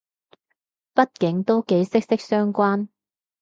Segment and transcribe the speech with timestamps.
[0.95, 2.87] 畢竟都幾息息相關